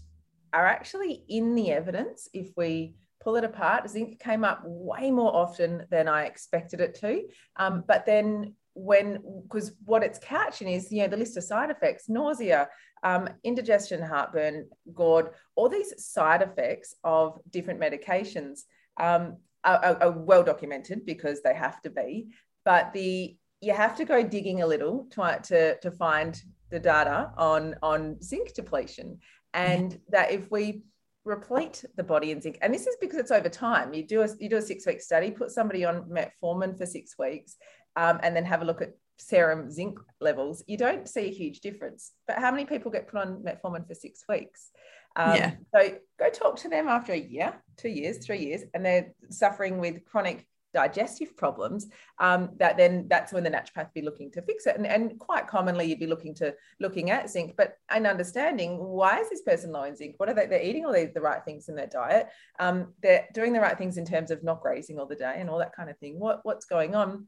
are 0.53 0.67
actually 0.67 1.25
in 1.29 1.55
the 1.55 1.71
evidence 1.71 2.29
if 2.33 2.51
we 2.57 2.95
pull 3.23 3.37
it 3.37 3.45
apart. 3.45 3.89
Zinc 3.89 4.19
came 4.19 4.45
up 4.45 4.63
way 4.65 5.11
more 5.11 5.35
often 5.35 5.87
than 5.91 6.09
I 6.09 6.25
expected 6.25 6.81
it 6.81 6.95
to. 7.01 7.25
Um, 7.57 7.85
but 7.87 8.07
then 8.07 8.55
when 8.75 9.19
because 9.43 9.73
what 9.85 10.03
it's 10.03 10.19
couching 10.19 10.69
is 10.69 10.93
you 10.93 11.03
know 11.03 11.09
the 11.09 11.17
list 11.17 11.37
of 11.37 11.43
side 11.43 11.71
effects 11.71 12.09
nausea 12.09 12.69
um, 13.03 13.29
indigestion 13.43 14.01
heartburn 14.01 14.69
GERD 14.95 15.31
all 15.57 15.69
these 15.69 15.93
side 16.05 16.43
effects 16.43 16.95
of 17.03 17.39
different 17.51 17.81
medications 17.81 18.61
um, 18.99 19.39
are, 19.65 19.99
are, 20.01 20.11
well 20.13 20.45
documented 20.45 21.05
because 21.05 21.43
they 21.43 21.55
have 21.55 21.81
to 21.83 21.91
be 21.91 22.29
but 22.65 22.93
the 22.93 23.37
you 23.61 23.73
have 23.73 23.97
to 23.97 24.05
go 24.05 24.23
digging 24.23 24.63
a 24.63 24.67
little 24.67 25.07
to, 25.11 25.41
to, 25.45 25.79
to 25.81 25.91
find 25.91 26.43
the 26.71 26.79
data 26.79 27.33
on, 27.37 27.75
on 27.83 28.21
zinc 28.23 28.55
depletion. 28.55 29.19
And 29.53 29.93
yeah. 29.93 29.99
that 30.11 30.33
if 30.33 30.51
we 30.51 30.83
replete 31.25 31.85
the 31.97 32.03
body 32.03 32.31
in 32.31 32.41
zinc, 32.41 32.59
and 32.63 32.73
this 32.73 32.87
is 32.87 32.97
because 33.01 33.19
it's 33.19 33.31
over 33.31 33.49
time, 33.49 33.93
you 33.93 34.07
do 34.07 34.23
a, 34.23 34.29
you 34.39 34.49
do 34.49 34.57
a 34.57 34.63
six 34.63 34.87
week 34.87 35.01
study, 35.01 35.31
put 35.31 35.51
somebody 35.51 35.85
on 35.85 36.05
metformin 36.05 36.79
for 36.79 36.87
six 36.87 37.17
weeks, 37.19 37.57
um, 37.97 38.21
and 38.23 38.35
then 38.35 38.45
have 38.45 38.63
a 38.63 38.65
look 38.65 38.81
at 38.81 38.95
serum 39.21 39.71
zinc 39.71 39.99
levels, 40.21 40.65
you 40.67 40.77
don't 40.77 41.09
see 41.09 41.27
a 41.27 41.33
huge 41.33 41.61
difference. 41.61 42.13
But 42.27 42.39
how 42.39 42.51
many 42.51 42.65
people 42.65 42.91
get 42.91 43.09
put 43.09 43.21
on 43.21 43.43
metformin 43.43 43.87
for 43.87 43.95
six 43.95 44.25
weeks? 44.29 44.71
Um, 45.17 45.37
yeah. 45.37 45.53
So 45.75 45.99
go 46.19 46.31
talk 46.31 46.57
to 46.61 46.69
them 46.69 46.89
after 46.89 47.13
a 47.13 47.19
year, 47.19 47.63
two 47.77 47.89
years, 47.89 48.25
three 48.25 48.41
years, 48.41 48.63
and 48.75 48.85
they're 48.85 49.13
suffering 49.31 49.79
with 49.79 50.05
chronic 50.05 50.47
digestive 50.73 51.37
problems, 51.37 51.89
um, 52.19 52.51
that 52.59 52.77
then 52.77 53.07
that's 53.09 53.33
when 53.33 53.45
the 53.45 53.51
naturopath 53.51 53.93
be 53.93 54.03
looking 54.03 54.31
to 54.33 54.43
fix 54.43 54.67
it. 54.67 54.77
And, 54.77 54.87
and 54.87 55.19
quite 55.19 55.47
commonly 55.47 55.87
you'd 55.87 55.99
be 55.99 56.07
looking 56.07 56.35
to 56.37 56.55
looking 56.79 57.11
at 57.11 57.31
zinc, 57.31 57.55
but 57.57 57.77
and 57.91 58.07
understanding 58.07 58.79
why 58.79 59.19
is 59.19 59.31
this 59.31 59.43
person 59.43 59.73
low 59.73 59.85
in 59.85 59.97
zinc? 59.97 60.15
What 60.19 60.29
are 60.29 60.35
they? 60.35 60.47
They're 60.47 60.63
eating 60.63 60.85
all 60.85 60.93
the, 60.93 61.11
the 61.13 61.21
right 61.21 61.45
things 61.45 61.69
in 61.69 61.75
their 61.75 61.87
diet. 61.87 62.29
Um, 62.59 62.95
they're 63.03 63.27
doing 63.35 63.53
the 63.53 63.61
right 63.61 63.77
things 63.77 63.97
in 63.97 64.05
terms 64.05 64.31
of 64.31 64.43
not 64.43 64.61
grazing 64.61 64.99
all 64.99 65.07
the 65.07 65.17
day 65.17 65.37
and 65.39 65.51
all 65.51 65.59
that 65.59 65.75
kind 65.75 65.91
of 65.91 65.99
thing. 65.99 66.19
What 66.19 66.41
what's 66.43 66.67
going 66.67 66.95
on? 66.95 67.27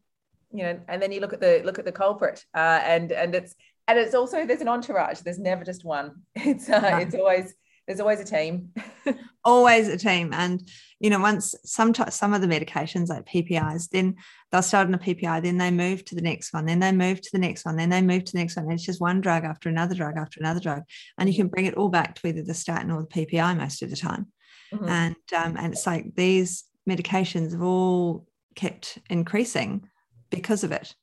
You 0.52 0.64
know, 0.64 0.80
and 0.88 1.00
then 1.00 1.12
you 1.12 1.20
look 1.20 1.32
at 1.32 1.40
the 1.40 1.62
look 1.64 1.78
at 1.78 1.84
the 1.84 1.92
culprit, 1.92 2.44
uh, 2.54 2.80
and 2.84 3.10
and 3.12 3.34
it's 3.34 3.54
and 3.88 3.98
it's 3.98 4.14
also 4.14 4.46
there's 4.46 4.60
an 4.60 4.68
entourage. 4.68 5.20
There's 5.20 5.38
never 5.38 5.64
just 5.64 5.84
one. 5.84 6.22
It's 6.36 6.68
uh, 6.68 6.98
it's 7.00 7.14
always 7.14 7.54
there's 7.86 8.00
always 8.00 8.20
a 8.20 8.24
team. 8.24 8.70
always 9.44 9.88
a 9.88 9.96
team. 9.96 10.32
And, 10.32 10.68
you 11.00 11.10
know, 11.10 11.20
once 11.20 11.54
some, 11.64 11.94
some 11.94 12.34
of 12.34 12.40
the 12.40 12.46
medications 12.46 13.08
like 13.08 13.26
PPIs, 13.26 13.90
then 13.90 14.16
they'll 14.50 14.62
start 14.62 14.86
on 14.86 14.94
a 14.94 14.98
PPI, 14.98 15.42
then 15.42 15.58
they 15.58 15.70
move 15.70 16.04
to 16.06 16.14
the 16.14 16.22
next 16.22 16.52
one, 16.52 16.66
then 16.66 16.80
they 16.80 16.92
move 16.92 17.20
to 17.20 17.30
the 17.32 17.38
next 17.38 17.64
one, 17.64 17.76
then 17.76 17.90
they 17.90 18.02
move 18.02 18.24
to 18.24 18.32
the 18.32 18.38
next 18.38 18.56
one. 18.56 18.66
And 18.66 18.74
it's 18.74 18.84
just 18.84 19.00
one 19.00 19.20
drug 19.20 19.44
after 19.44 19.68
another 19.68 19.94
drug 19.94 20.16
after 20.16 20.40
another 20.40 20.60
drug. 20.60 20.82
And 21.18 21.28
you 21.28 21.34
can 21.34 21.48
bring 21.48 21.66
it 21.66 21.74
all 21.74 21.88
back 21.88 22.14
to 22.16 22.28
either 22.28 22.42
the 22.42 22.54
statin 22.54 22.90
or 22.90 23.02
the 23.02 23.26
PPI 23.26 23.56
most 23.56 23.82
of 23.82 23.90
the 23.90 23.96
time. 23.96 24.28
Mm-hmm. 24.72 24.88
And, 24.88 25.16
um, 25.36 25.56
and 25.56 25.72
it's 25.72 25.86
like 25.86 26.14
these 26.14 26.64
medications 26.88 27.52
have 27.52 27.62
all 27.62 28.26
kept 28.54 28.98
increasing 29.08 29.88
because 30.30 30.64
of 30.64 30.72
it. 30.72 30.94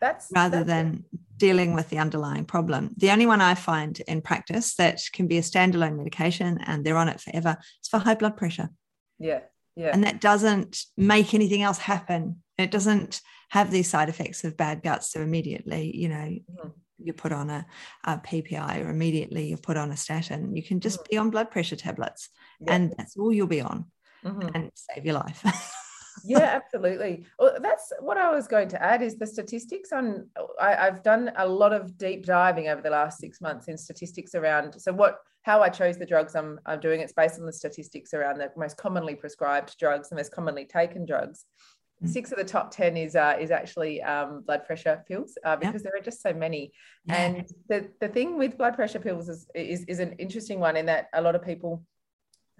That's 0.00 0.30
rather 0.34 0.58
that's 0.58 0.66
than 0.66 1.04
it. 1.12 1.20
Dealing 1.36 1.74
with 1.74 1.90
the 1.90 1.98
underlying 1.98 2.44
problem. 2.44 2.90
The 2.96 3.10
only 3.10 3.26
one 3.26 3.40
I 3.40 3.54
find 3.54 4.00
in 4.06 4.22
practice 4.22 4.74
that 4.76 5.00
can 5.12 5.26
be 5.26 5.38
a 5.38 5.42
standalone 5.42 5.96
medication 5.96 6.58
and 6.66 6.84
they're 6.84 6.96
on 6.96 7.08
it 7.08 7.20
forever 7.20 7.56
is 7.82 7.88
for 7.88 7.98
high 7.98 8.14
blood 8.14 8.36
pressure. 8.36 8.70
Yeah. 9.18 9.40
Yeah. 9.76 9.90
And 9.92 10.04
that 10.04 10.20
doesn't 10.20 10.84
make 10.96 11.34
anything 11.34 11.62
else 11.62 11.78
happen. 11.78 12.42
It 12.58 12.70
doesn't 12.70 13.20
have 13.50 13.70
these 13.70 13.88
side 13.88 14.08
effects 14.08 14.44
of 14.44 14.56
bad 14.56 14.82
guts. 14.82 15.12
So 15.12 15.20
immediately, 15.20 15.96
you 15.96 16.08
know, 16.08 16.14
mm-hmm. 16.14 16.68
you 16.98 17.12
put 17.12 17.32
on 17.32 17.50
a, 17.50 17.66
a, 18.04 18.18
PPI 18.18 18.84
or 18.84 18.90
immediately 18.90 19.48
you 19.48 19.56
put 19.56 19.76
on 19.76 19.90
a 19.90 19.96
statin. 19.96 20.54
You 20.54 20.62
can 20.62 20.78
just 20.78 20.98
mm-hmm. 20.98 21.10
be 21.10 21.18
on 21.18 21.30
blood 21.30 21.50
pressure 21.50 21.76
tablets 21.76 22.28
yeah. 22.60 22.74
and 22.74 22.94
that's 22.96 23.16
all 23.16 23.32
you'll 23.32 23.48
be 23.48 23.60
on 23.60 23.86
mm-hmm. 24.24 24.48
and 24.54 24.70
save 24.74 25.04
your 25.04 25.14
life. 25.14 25.44
yeah, 26.24 26.60
absolutely. 26.62 27.26
Well, 27.38 27.56
that's 27.60 27.92
what 28.00 28.18
I 28.18 28.30
was 28.32 28.46
going 28.46 28.68
to 28.68 28.82
add 28.82 29.02
is 29.02 29.16
the 29.16 29.26
statistics 29.26 29.92
on. 29.92 30.28
I, 30.60 30.76
I've 30.76 31.02
done 31.02 31.32
a 31.36 31.46
lot 31.46 31.72
of 31.72 31.98
deep 31.98 32.24
diving 32.24 32.68
over 32.68 32.82
the 32.82 32.90
last 32.90 33.18
six 33.18 33.40
months 33.40 33.68
in 33.68 33.76
statistics 33.76 34.34
around. 34.34 34.80
So 34.80 34.92
what, 34.92 35.18
how 35.42 35.62
I 35.62 35.68
chose 35.68 35.96
the 35.98 36.06
drugs 36.06 36.34
I'm, 36.34 36.60
I'm 36.66 36.80
doing, 36.80 37.00
it's 37.00 37.12
based 37.12 37.38
on 37.40 37.46
the 37.46 37.52
statistics 37.52 38.14
around 38.14 38.38
the 38.38 38.50
most 38.56 38.76
commonly 38.76 39.14
prescribed 39.14 39.76
drugs, 39.78 40.08
the 40.08 40.16
most 40.16 40.32
commonly 40.32 40.64
taken 40.64 41.04
drugs. 41.04 41.44
Mm. 42.02 42.08
Six 42.08 42.32
of 42.32 42.38
the 42.38 42.44
top 42.44 42.70
ten 42.70 42.96
is 42.96 43.14
uh, 43.16 43.36
is 43.40 43.50
actually 43.50 44.02
um, 44.02 44.42
blood 44.46 44.64
pressure 44.64 45.04
pills 45.06 45.38
uh, 45.44 45.56
because 45.56 45.82
there 45.82 45.92
are 45.96 46.02
just 46.02 46.22
so 46.22 46.32
many. 46.32 46.72
Yeah. 47.06 47.14
And 47.14 47.48
the 47.68 47.88
the 48.00 48.08
thing 48.08 48.36
with 48.36 48.58
blood 48.58 48.74
pressure 48.74 48.98
pills 48.98 49.28
is, 49.28 49.46
is 49.54 49.84
is 49.84 50.00
an 50.00 50.14
interesting 50.14 50.60
one 50.60 50.76
in 50.76 50.86
that 50.86 51.08
a 51.12 51.22
lot 51.22 51.34
of 51.34 51.42
people 51.42 51.84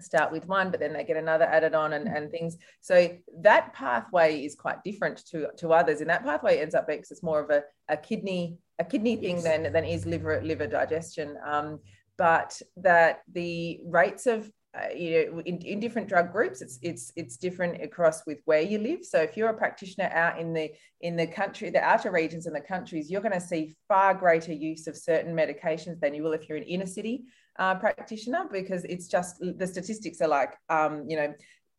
start 0.01 0.31
with 0.31 0.47
one 0.47 0.71
but 0.71 0.79
then 0.79 0.93
they 0.93 1.03
get 1.03 1.17
another 1.17 1.45
added 1.45 1.73
on 1.73 1.93
and, 1.93 2.07
and 2.07 2.31
things. 2.31 2.57
So 2.81 3.17
that 3.41 3.73
pathway 3.73 4.43
is 4.43 4.55
quite 4.55 4.83
different 4.83 5.25
to 5.27 5.47
to 5.57 5.73
others 5.73 6.01
and 6.01 6.09
that 6.09 6.23
pathway 6.23 6.59
ends 6.59 6.75
up 6.75 6.87
being 6.87 6.99
because 6.99 7.11
it's 7.11 7.23
more 7.23 7.39
of 7.39 7.49
a, 7.49 7.63
a 7.89 7.97
kidney 7.97 8.57
a 8.79 8.85
kidney 8.85 9.15
thing 9.15 9.37
yes. 9.37 9.43
than 9.43 9.71
than 9.71 9.85
is 9.85 10.05
liver 10.05 10.41
liver 10.43 10.67
digestion. 10.67 11.37
Um, 11.45 11.79
but 12.17 12.61
that 12.77 13.21
the 13.31 13.79
rates 13.85 14.25
of 14.25 14.49
uh, 14.77 14.93
you 14.93 15.31
know 15.31 15.39
in, 15.41 15.57
in 15.59 15.79
different 15.79 16.07
drug 16.07 16.31
groups 16.31 16.61
it's 16.61 16.79
it's 16.81 17.11
it's 17.15 17.37
different 17.37 17.81
across 17.81 18.25
with 18.25 18.39
where 18.45 18.61
you 18.61 18.77
live. 18.77 19.03
So 19.03 19.21
if 19.21 19.37
you're 19.37 19.49
a 19.49 19.57
practitioner 19.57 20.09
out 20.13 20.39
in 20.39 20.53
the 20.53 20.71
in 21.01 21.15
the 21.15 21.27
country 21.27 21.69
the 21.69 21.81
outer 21.81 22.11
regions 22.11 22.45
and 22.45 22.55
the 22.55 22.61
countries 22.61 23.09
you're 23.09 23.21
going 23.21 23.33
to 23.33 23.39
see 23.39 23.75
far 23.87 24.13
greater 24.13 24.53
use 24.53 24.87
of 24.87 24.97
certain 24.97 25.35
medications 25.35 25.99
than 25.99 26.13
you 26.13 26.23
will 26.23 26.33
if 26.33 26.47
you're 26.49 26.57
in 26.57 26.63
inner 26.63 26.85
city 26.85 27.25
uh, 27.57 27.75
practitioner 27.75 28.45
because 28.51 28.83
it's 28.85 29.07
just 29.07 29.37
the 29.39 29.67
statistics 29.67 30.21
are 30.21 30.27
like 30.27 30.53
um, 30.69 31.05
you 31.07 31.17
know 31.17 31.33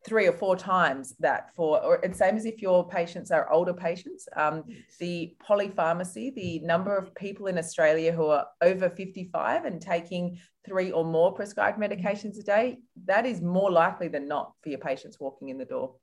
three 0.05 0.27
or 0.27 0.31
four 0.31 0.55
times 0.55 1.15
that 1.19 1.53
for 1.55 1.83
or 1.83 1.95
it's 2.03 2.19
same 2.19 2.37
as 2.37 2.45
if 2.45 2.61
your 2.61 2.87
patients 2.87 3.31
are 3.31 3.51
older 3.51 3.73
patients 3.73 4.27
um, 4.35 4.63
the 4.99 5.35
polypharmacy 5.47 6.33
the 6.35 6.59
number 6.59 6.95
of 6.95 7.13
people 7.15 7.47
in 7.47 7.57
australia 7.57 8.11
who 8.11 8.27
are 8.27 8.45
over 8.61 8.89
55 8.89 9.65
and 9.65 9.81
taking 9.81 10.37
three 10.65 10.91
or 10.91 11.03
more 11.03 11.33
prescribed 11.33 11.79
medications 11.79 12.39
a 12.39 12.43
day 12.43 12.77
that 13.05 13.25
is 13.25 13.41
more 13.41 13.71
likely 13.71 14.07
than 14.07 14.27
not 14.27 14.53
for 14.61 14.69
your 14.69 14.79
patients 14.79 15.19
walking 15.19 15.49
in 15.49 15.57
the 15.57 15.65
door. 15.65 15.95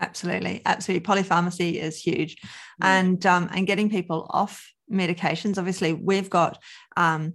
Absolutely. 0.00 0.62
Absolutely. 0.64 1.06
Polypharmacy 1.06 1.74
is 1.74 2.00
huge. 2.00 2.36
Mm. 2.82 2.86
and 2.86 3.26
um, 3.26 3.48
and 3.52 3.66
getting 3.66 3.90
people 3.90 4.26
off 4.30 4.72
medications 4.90 5.58
obviously 5.58 5.92
we've 5.92 6.30
got 6.30 6.58
um, 6.96 7.34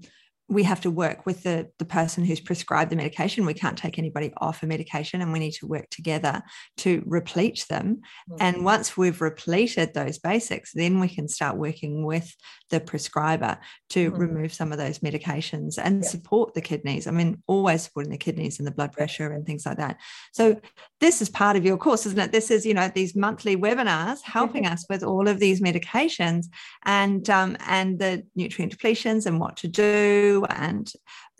we 0.49 0.63
have 0.63 0.79
to 0.81 0.91
work 0.91 1.25
with 1.25 1.43
the, 1.43 1.69
the 1.77 1.85
person 1.85 2.23
who's 2.23 2.39
prescribed 2.39 2.89
the 2.89 2.95
medication. 2.95 3.45
We 3.45 3.53
can't 3.53 3.77
take 3.77 3.99
anybody 3.99 4.31
off 4.37 4.63
a 4.63 4.65
medication 4.65 5.21
and 5.21 5.33
we 5.33 5.39
need 5.39 5.51
to 5.53 5.67
work 5.67 5.89
together 5.89 6.41
to 6.77 7.03
replete 7.05 7.65
them. 7.69 8.01
Mm-hmm. 8.29 8.35
And 8.39 8.65
once 8.65 8.95
we've 8.95 9.19
repleted 9.19 9.93
those 9.93 10.19
basics, 10.19 10.71
then 10.73 11.01
we 11.01 11.09
can 11.09 11.27
start 11.27 11.57
working 11.57 12.05
with 12.05 12.33
the 12.69 12.79
prescriber 12.79 13.57
to 13.89 14.09
mm-hmm. 14.09 14.19
remove 14.19 14.53
some 14.53 14.71
of 14.71 14.77
those 14.77 14.99
medications 14.99 15.77
and 15.77 16.03
yeah. 16.03 16.09
support 16.09 16.53
the 16.53 16.61
kidneys. 16.61 17.07
I 17.07 17.11
mean, 17.11 17.43
always 17.47 17.83
supporting 17.83 18.11
the 18.11 18.17
kidneys 18.17 18.59
and 18.59 18.67
the 18.67 18.71
blood 18.71 18.93
pressure 18.93 19.31
and 19.31 19.45
things 19.45 19.65
like 19.65 19.77
that. 19.77 19.97
So 20.31 20.61
this 21.01 21.21
is 21.21 21.29
part 21.29 21.57
of 21.57 21.65
your 21.65 21.77
course, 21.77 22.05
isn't 22.05 22.19
it? 22.19 22.31
This 22.31 22.51
is, 22.51 22.65
you 22.65 22.73
know, 22.73 22.89
these 22.93 23.15
monthly 23.15 23.57
webinars 23.57 24.21
helping 24.23 24.65
us 24.73 24.85
with 24.89 25.03
all 25.03 25.27
of 25.27 25.39
these 25.39 25.59
medications 25.59 26.45
and 26.85 27.29
um, 27.29 27.57
and 27.67 27.99
the 27.99 28.23
nutrient 28.35 28.77
depletions 28.77 29.25
and 29.25 29.41
what 29.41 29.57
to 29.57 29.67
do 29.67 30.36
and 30.45 30.91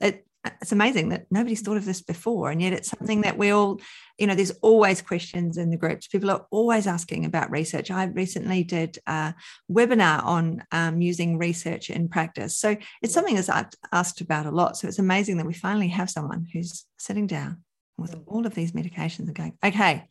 it, 0.01 0.25
it's 0.61 0.71
amazing 0.71 1.09
that 1.09 1.25
nobody's 1.29 1.61
thought 1.61 1.77
of 1.77 1.85
this 1.85 2.01
before 2.01 2.51
and 2.51 2.61
yet 2.61 2.71
it's 2.71 2.89
something 2.89 3.21
that 3.21 3.37
we 3.37 3.49
all 3.49 3.81
you 4.17 4.25
know 4.25 4.35
there's 4.35 4.51
always 4.61 5.01
questions 5.01 5.57
in 5.57 5.69
the 5.69 5.77
groups. 5.77 6.07
People 6.07 6.31
are 6.31 6.45
always 6.51 6.87
asking 6.87 7.25
about 7.25 7.51
research. 7.51 7.91
I 7.91 8.05
recently 8.05 8.63
did 8.63 8.97
a 9.07 9.33
webinar 9.69 10.23
on 10.23 10.63
um, 10.71 11.01
using 11.01 11.37
research 11.37 11.89
in 11.89 12.07
practice. 12.07 12.57
So 12.57 12.77
it's 13.01 13.13
something 13.13 13.35
that's 13.35 13.49
asked 13.91 14.21
about 14.21 14.45
a 14.45 14.51
lot. 14.51 14.77
So 14.77 14.87
it's 14.87 14.99
amazing 14.99 15.37
that 15.37 15.45
we 15.45 15.53
finally 15.53 15.89
have 15.89 16.09
someone 16.09 16.47
who's 16.51 16.85
sitting 16.97 17.27
down 17.27 17.63
with 17.97 18.15
all 18.27 18.45
of 18.45 18.55
these 18.55 18.71
medications 18.71 19.27
and 19.27 19.35
going 19.35 19.57
okay 19.63 20.07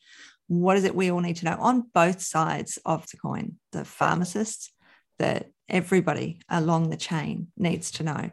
what 0.49 0.77
is 0.77 0.85
it 0.85 0.95
we 0.95 1.11
all 1.11 1.21
need 1.21 1.37
to 1.37 1.45
know? 1.45 1.57
On 1.59 1.87
both 1.93 2.21
sides 2.21 2.79
of 2.85 3.09
the 3.11 3.17
coin 3.17 3.57
the 3.73 3.85
pharmacists 3.85 4.71
that 5.19 5.51
everybody 5.69 6.41
along 6.49 6.91
the 6.91 6.97
chain 6.97 7.49
needs 7.57 7.91
to 7.93 8.05
know 8.05 8.31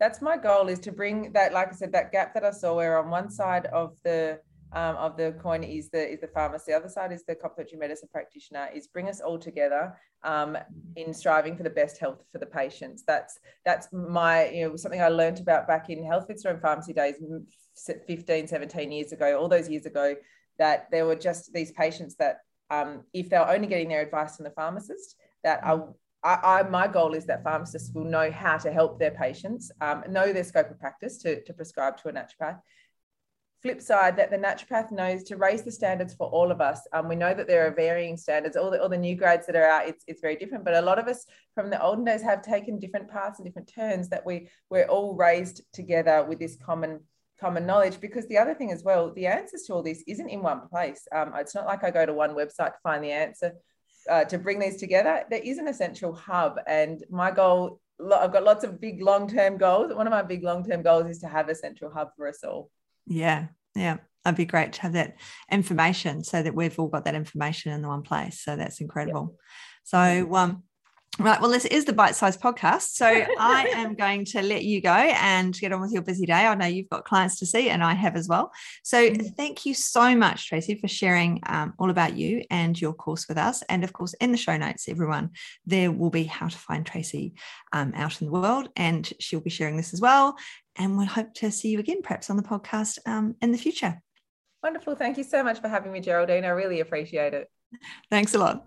that's 0.00 0.20
my 0.20 0.36
goal 0.36 0.68
is 0.68 0.78
to 0.80 0.92
bring 0.92 1.32
that, 1.32 1.52
like 1.52 1.68
I 1.68 1.72
said, 1.72 1.92
that 1.92 2.12
gap 2.12 2.34
that 2.34 2.44
I 2.44 2.50
saw 2.50 2.74
where 2.74 2.98
on 2.98 3.10
one 3.10 3.30
side 3.30 3.66
of 3.66 3.96
the 4.04 4.40
um, 4.72 4.96
of 4.96 5.16
the 5.16 5.32
coin 5.40 5.62
is 5.62 5.88
the 5.90 6.12
is 6.12 6.20
the 6.20 6.26
pharmacist, 6.26 6.66
the 6.66 6.74
other 6.74 6.88
side 6.88 7.12
is 7.12 7.24
the 7.24 7.36
complementary 7.36 7.78
medicine 7.78 8.08
practitioner, 8.10 8.68
is 8.74 8.88
bring 8.88 9.08
us 9.08 9.20
all 9.20 9.38
together 9.38 9.96
um, 10.24 10.58
in 10.96 11.14
striving 11.14 11.56
for 11.56 11.62
the 11.62 11.70
best 11.70 11.98
health 11.98 12.24
for 12.32 12.38
the 12.38 12.46
patients. 12.46 13.04
That's 13.06 13.38
that's 13.64 13.88
my, 13.92 14.48
you 14.48 14.68
know, 14.68 14.76
something 14.76 15.00
I 15.00 15.08
learned 15.08 15.38
about 15.38 15.68
back 15.68 15.90
in 15.90 16.04
health 16.04 16.26
food 16.26 16.40
store 16.40 16.52
and 16.52 16.60
pharmacy 16.60 16.92
days 16.92 17.14
15, 18.06 18.48
17 18.48 18.92
years 18.92 19.12
ago, 19.12 19.38
all 19.40 19.48
those 19.48 19.68
years 19.68 19.86
ago, 19.86 20.16
that 20.58 20.90
there 20.90 21.06
were 21.06 21.16
just 21.16 21.52
these 21.52 21.70
patients 21.70 22.16
that 22.16 22.40
um, 22.70 23.04
if 23.12 23.30
they're 23.30 23.48
only 23.48 23.68
getting 23.68 23.88
their 23.88 24.02
advice 24.02 24.36
from 24.36 24.44
the 24.44 24.50
pharmacist, 24.50 25.16
that 25.44 25.64
I 25.64 25.78
I, 26.24 26.60
I, 26.60 26.62
my 26.68 26.88
goal 26.88 27.12
is 27.12 27.26
that 27.26 27.44
pharmacists 27.44 27.94
will 27.94 28.04
know 28.04 28.30
how 28.30 28.56
to 28.56 28.72
help 28.72 28.98
their 28.98 29.10
patients, 29.10 29.70
um, 29.82 30.02
know 30.08 30.32
their 30.32 30.42
scope 30.42 30.70
of 30.70 30.80
practice 30.80 31.18
to, 31.18 31.44
to 31.44 31.52
prescribe 31.52 31.98
to 31.98 32.08
a 32.08 32.12
naturopath. 32.12 32.60
Flip 33.60 33.80
side, 33.80 34.16
that 34.16 34.30
the 34.30 34.38
naturopath 34.38 34.90
knows 34.90 35.22
to 35.24 35.36
raise 35.36 35.62
the 35.62 35.70
standards 35.70 36.14
for 36.14 36.26
all 36.28 36.50
of 36.50 36.62
us. 36.62 36.80
Um, 36.92 37.08
we 37.08 37.16
know 37.16 37.34
that 37.34 37.46
there 37.46 37.66
are 37.66 37.74
varying 37.74 38.16
standards. 38.16 38.56
All 38.56 38.70
the, 38.70 38.82
all 38.82 38.88
the 38.88 38.96
new 38.96 39.16
grades 39.16 39.46
that 39.46 39.56
are 39.56 39.68
out, 39.68 39.86
it's, 39.86 40.04
it's 40.06 40.20
very 40.20 40.36
different. 40.36 40.64
But 40.64 40.74
a 40.74 40.82
lot 40.82 40.98
of 40.98 41.08
us 41.08 41.26
from 41.54 41.68
the 41.70 41.82
olden 41.82 42.04
days 42.04 42.22
have 42.22 42.42
taken 42.42 42.78
different 42.78 43.08
paths 43.08 43.38
and 43.38 43.46
different 43.46 43.72
turns 43.74 44.08
that 44.08 44.24
we, 44.24 44.48
we're 44.70 44.86
all 44.86 45.14
raised 45.14 45.62
together 45.72 46.24
with 46.24 46.38
this 46.38 46.56
common 46.56 47.00
common 47.40 47.66
knowledge 47.66 48.00
because 48.00 48.28
the 48.28 48.38
other 48.38 48.54
thing 48.54 48.70
as 48.70 48.84
well 48.84 49.12
the 49.14 49.26
answers 49.26 49.62
to 49.62 49.74
all 49.74 49.82
this 49.82 50.04
isn't 50.06 50.28
in 50.28 50.40
one 50.40 50.68
place 50.68 51.06
um, 51.12 51.32
it's 51.34 51.52
not 51.54 51.66
like 51.66 51.82
i 51.82 51.90
go 51.90 52.06
to 52.06 52.14
one 52.14 52.30
website 52.30 52.72
to 52.72 52.78
find 52.84 53.02
the 53.02 53.10
answer 53.10 53.52
uh, 54.10 54.24
to 54.24 54.38
bring 54.38 54.58
these 54.58 54.76
together, 54.76 55.24
there 55.30 55.42
is 55.42 55.58
an 55.58 55.68
essential 55.68 56.14
hub. 56.14 56.58
And 56.66 57.02
my 57.10 57.30
goal, 57.30 57.80
I've 58.00 58.32
got 58.32 58.44
lots 58.44 58.64
of 58.64 58.80
big 58.80 59.02
long 59.02 59.28
term 59.28 59.56
goals. 59.56 59.94
One 59.94 60.06
of 60.06 60.10
my 60.10 60.22
big 60.22 60.42
long 60.42 60.64
term 60.64 60.82
goals 60.82 61.08
is 61.08 61.18
to 61.20 61.28
have 61.28 61.48
a 61.48 61.54
central 61.54 61.92
hub 61.92 62.10
for 62.16 62.28
us 62.28 62.42
all. 62.44 62.70
Yeah. 63.06 63.46
Yeah. 63.74 63.98
That'd 64.24 64.38
be 64.38 64.46
great 64.46 64.72
to 64.74 64.82
have 64.82 64.94
that 64.94 65.16
information 65.50 66.24
so 66.24 66.42
that 66.42 66.54
we've 66.54 66.78
all 66.78 66.88
got 66.88 67.04
that 67.04 67.14
information 67.14 67.72
in 67.72 67.82
the 67.82 67.88
one 67.88 68.02
place. 68.02 68.40
So 68.40 68.56
that's 68.56 68.80
incredible. 68.80 69.34
Yeah. 69.34 69.40
So, 69.84 70.34
um, 70.34 70.62
Right. 71.18 71.40
Well, 71.40 71.50
this 71.50 71.64
is 71.66 71.84
the 71.84 71.92
bite 71.92 72.16
sized 72.16 72.40
podcast. 72.40 72.94
So 72.94 73.06
I 73.38 73.68
am 73.74 73.94
going 73.94 74.24
to 74.26 74.42
let 74.42 74.64
you 74.64 74.80
go 74.80 74.90
and 74.90 75.54
get 75.54 75.72
on 75.72 75.80
with 75.80 75.92
your 75.92 76.02
busy 76.02 76.26
day. 76.26 76.46
I 76.46 76.54
know 76.56 76.66
you've 76.66 76.88
got 76.88 77.04
clients 77.04 77.38
to 77.38 77.46
see, 77.46 77.70
and 77.70 77.84
I 77.84 77.94
have 77.94 78.16
as 78.16 78.28
well. 78.28 78.50
So 78.82 79.10
mm-hmm. 79.10 79.28
thank 79.36 79.64
you 79.64 79.74
so 79.74 80.16
much, 80.16 80.48
Tracee, 80.48 80.74
for 80.74 80.88
sharing 80.88 81.40
um, 81.46 81.74
all 81.78 81.90
about 81.90 82.16
you 82.16 82.42
and 82.50 82.78
your 82.80 82.92
course 82.92 83.28
with 83.28 83.38
us. 83.38 83.62
And 83.68 83.84
of 83.84 83.92
course, 83.92 84.14
in 84.14 84.32
the 84.32 84.38
show 84.38 84.56
notes, 84.56 84.88
everyone, 84.88 85.30
there 85.64 85.92
will 85.92 86.10
be 86.10 86.24
how 86.24 86.48
to 86.48 86.58
find 86.58 86.84
Tracee 86.84 87.34
um, 87.72 87.92
out 87.94 88.20
in 88.20 88.26
the 88.26 88.32
world. 88.32 88.68
And 88.74 89.10
she'll 89.20 89.40
be 89.40 89.50
sharing 89.50 89.76
this 89.76 89.94
as 89.94 90.00
well. 90.00 90.36
And 90.76 90.96
we'll 90.96 91.06
hope 91.06 91.32
to 91.34 91.52
see 91.52 91.68
you 91.68 91.78
again, 91.78 92.02
perhaps 92.02 92.28
on 92.28 92.36
the 92.36 92.42
podcast 92.42 92.98
um, 93.06 93.36
in 93.40 93.52
the 93.52 93.58
future. 93.58 94.02
Wonderful. 94.64 94.96
Thank 94.96 95.18
you 95.18 95.24
so 95.24 95.44
much 95.44 95.60
for 95.60 95.68
having 95.68 95.92
me, 95.92 96.00
Geraldine. 96.00 96.44
I 96.44 96.48
really 96.48 96.80
appreciate 96.80 97.34
it. 97.34 97.48
Thanks 98.10 98.34
a 98.34 98.38
lot. 98.38 98.66